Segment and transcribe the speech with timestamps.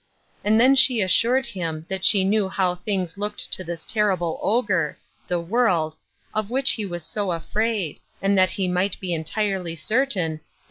[0.43, 4.97] And then she assured him that she knew how things looked to this terrible ogre,
[5.27, 5.95] the world,
[6.33, 10.39] of which he was so afraid, and that he might be entirely certain the 284"
[10.39, 10.49] O, MAMMA